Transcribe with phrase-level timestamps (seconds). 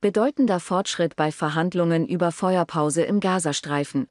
[0.00, 4.06] Bedeutender Fortschritt bei Verhandlungen über Feuerpause im Gazastreifen.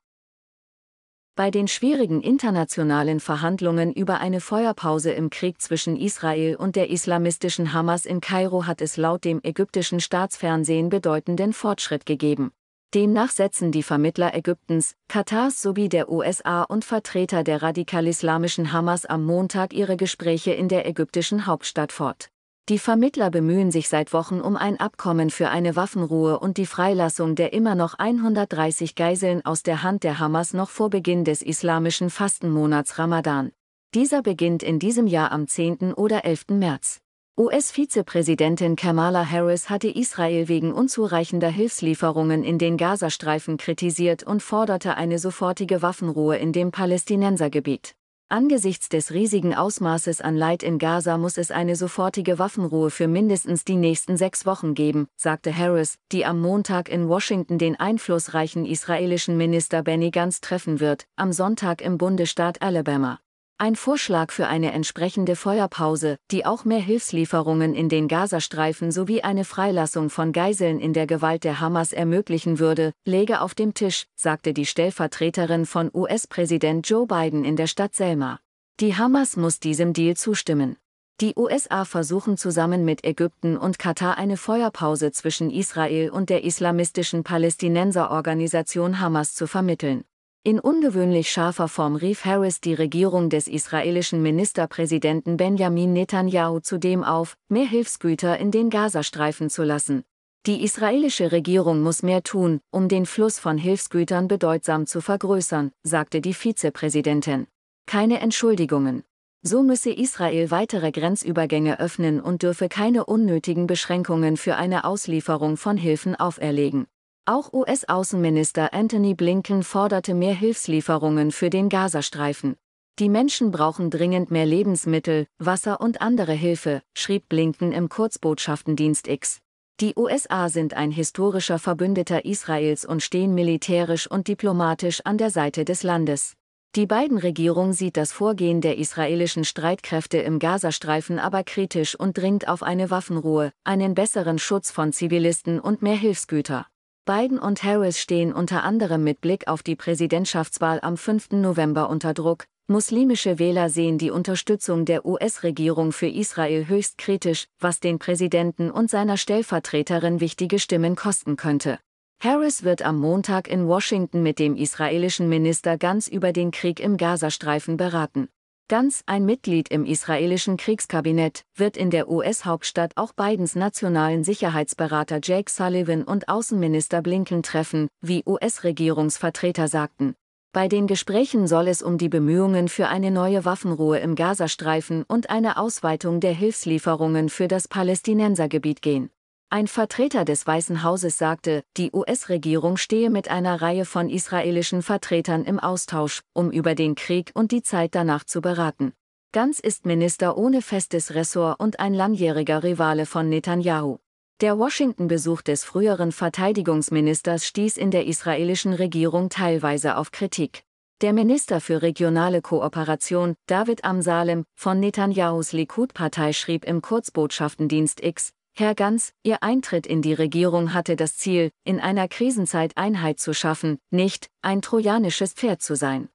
[1.33, 7.71] Bei den schwierigen internationalen Verhandlungen über eine Feuerpause im Krieg zwischen Israel und der islamistischen
[7.71, 12.51] Hamas in Kairo hat es laut dem ägyptischen Staatsfernsehen bedeutenden Fortschritt gegeben.
[12.93, 19.23] Demnach setzen die Vermittler Ägyptens, Katars sowie der USA und Vertreter der radikal-islamischen Hamas am
[19.23, 22.29] Montag ihre Gespräche in der ägyptischen Hauptstadt fort.
[22.69, 27.35] Die Vermittler bemühen sich seit Wochen um ein Abkommen für eine Waffenruhe und die Freilassung
[27.35, 32.09] der immer noch 130 Geiseln aus der Hand der Hamas noch vor Beginn des islamischen
[32.09, 33.53] Fastenmonats Ramadan.
[33.93, 35.93] Dieser beginnt in diesem Jahr am 10.
[35.93, 36.47] oder 11.
[36.49, 36.99] März.
[37.39, 45.19] US-Vizepräsidentin Kamala Harris hatte Israel wegen unzureichender Hilfslieferungen in den Gazastreifen kritisiert und forderte eine
[45.19, 47.95] sofortige Waffenruhe in dem Palästinensergebiet.
[48.29, 53.63] Angesichts des riesigen Ausmaßes an Leid in Gaza muss es eine sofortige Waffenruhe für mindestens
[53.63, 59.37] die nächsten sechs Wochen geben, sagte Harris, die am Montag in Washington den einflussreichen israelischen
[59.37, 63.21] Minister Benny Gantz treffen wird, am Sonntag im Bundesstaat Alabama.
[63.59, 69.45] Ein Vorschlag für eine entsprechende Feuerpause, die auch mehr Hilfslieferungen in den Gazastreifen sowie eine
[69.45, 74.53] Freilassung von Geiseln in der Gewalt der Hamas ermöglichen würde, läge auf dem Tisch, sagte
[74.53, 78.39] die Stellvertreterin von US-Präsident Joe Biden in der Stadt Selma.
[78.79, 80.77] Die Hamas muss diesem Deal zustimmen.
[81.19, 87.23] Die USA versuchen zusammen mit Ägypten und Katar eine Feuerpause zwischen Israel und der islamistischen
[87.23, 90.03] Palästinenserorganisation Hamas zu vermitteln.
[90.47, 97.35] In ungewöhnlich scharfer Form rief Harris die Regierung des israelischen Ministerpräsidenten Benjamin Netanyahu zudem auf,
[97.49, 100.05] mehr Hilfsgüter in den Gazastreifen zu lassen.
[100.45, 106.21] Die israelische Regierung muss mehr tun, um den Fluss von Hilfsgütern bedeutsam zu vergrößern, sagte
[106.21, 107.47] die Vizepräsidentin.
[107.85, 109.03] Keine Entschuldigungen.
[109.41, 115.75] So müsse Israel weitere Grenzübergänge öffnen und dürfe keine unnötigen Beschränkungen für eine Auslieferung von
[115.75, 116.87] Hilfen auferlegen.
[117.29, 122.55] Auch US-Außenminister Anthony Blinken forderte mehr Hilfslieferungen für den Gazastreifen.
[122.99, 129.39] Die Menschen brauchen dringend mehr Lebensmittel, Wasser und andere Hilfe, schrieb Blinken im Kurzbotschaftendienst X.
[129.81, 135.65] Die USA sind ein historischer Verbündeter Israels und stehen militärisch und diplomatisch an der Seite
[135.65, 136.31] des Landes.
[136.77, 142.47] Die beiden Regierung sieht das Vorgehen der israelischen Streitkräfte im Gazastreifen aber kritisch und dringt
[142.47, 146.67] auf eine Waffenruhe, einen besseren Schutz von Zivilisten und mehr Hilfsgüter.
[147.07, 151.31] Biden und Harris stehen unter anderem mit Blick auf die Präsidentschaftswahl am 5.
[151.31, 152.47] November unter Druck.
[152.67, 158.89] Muslimische Wähler sehen die Unterstützung der US-Regierung für Israel höchst kritisch, was den Präsidenten und
[158.89, 161.79] seiner Stellvertreterin wichtige Stimmen kosten könnte.
[162.19, 166.97] Harris wird am Montag in Washington mit dem israelischen Minister ganz über den Krieg im
[166.97, 168.27] Gazastreifen beraten.
[168.69, 175.49] Ganz ein Mitglied im israelischen Kriegskabinett wird in der US-Hauptstadt auch Bidens nationalen Sicherheitsberater Jake
[175.49, 180.15] Sullivan und Außenminister Blinken treffen, wie US-Regierungsvertreter sagten.
[180.51, 185.29] Bei den Gesprächen soll es um die Bemühungen für eine neue Waffenruhe im Gazastreifen und
[185.29, 189.09] eine Ausweitung der Hilfslieferungen für das Palästinensergebiet gehen.
[189.49, 195.45] Ein Vertreter des Weißen Hauses sagte, die US-Regierung stehe mit einer Reihe von israelischen Vertretern
[195.45, 198.91] im Austausch, um über den Krieg und die Zeit danach zu beraten.
[199.31, 203.99] Ganz ist Minister ohne festes Ressort und ein langjähriger Rivale von Netanyahu.
[204.41, 210.63] Der Washington-Besuch des früheren Verteidigungsministers stieß in der israelischen Regierung teilweise auf Kritik.
[211.01, 218.73] Der Minister für regionale Kooperation, David Amsalem, von Netanyahus Likud-Partei schrieb im Kurzbotschaftendienst X, Herr
[218.73, 223.77] Ganz, Ihr Eintritt in die Regierung hatte das Ziel, in einer Krisenzeit Einheit zu schaffen,
[223.91, 226.09] nicht ein trojanisches Pferd zu sein.